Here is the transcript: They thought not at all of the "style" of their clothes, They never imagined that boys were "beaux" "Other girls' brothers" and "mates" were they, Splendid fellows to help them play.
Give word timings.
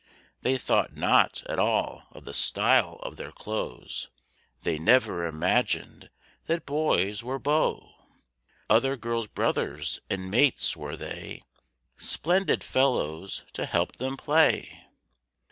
They 0.41 0.57
thought 0.57 0.95
not 0.95 1.43
at 1.47 1.59
all 1.59 2.07
of 2.09 2.25
the 2.25 2.33
"style" 2.33 2.95
of 3.03 3.17
their 3.17 3.31
clothes, 3.31 4.09
They 4.63 4.79
never 4.79 5.27
imagined 5.27 6.09
that 6.47 6.65
boys 6.65 7.21
were 7.21 7.37
"beaux" 7.37 7.91
"Other 8.67 8.97
girls' 8.97 9.27
brothers" 9.27 9.99
and 10.09 10.31
"mates" 10.31 10.75
were 10.75 10.95
they, 10.97 11.43
Splendid 11.97 12.63
fellows 12.63 13.43
to 13.53 13.67
help 13.67 13.97
them 13.97 14.17
play. 14.17 14.87